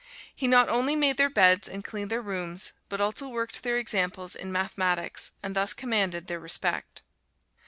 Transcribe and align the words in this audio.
He 0.35 0.47
not 0.47 0.67
only 0.67 0.95
made 0.95 1.17
their 1.17 1.29
beds 1.29 1.69
and 1.69 1.83
cleaned 1.83 2.09
their 2.09 2.23
rooms, 2.23 2.71
but 2.89 2.99
also 2.99 3.27
worked 3.27 3.61
their 3.61 3.77
examples 3.77 4.33
in 4.33 4.51
mathematics, 4.51 5.29
and 5.43 5.55
thus 5.55 5.73
commanded 5.75 6.25
their 6.25 6.39
respect. 6.39 7.03